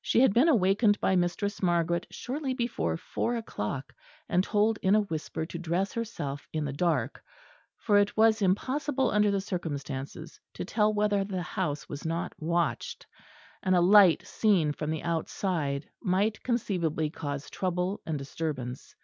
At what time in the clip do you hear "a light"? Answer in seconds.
13.76-14.26